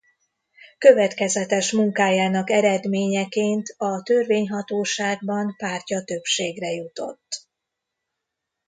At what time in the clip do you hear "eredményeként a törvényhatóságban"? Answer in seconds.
2.49-5.55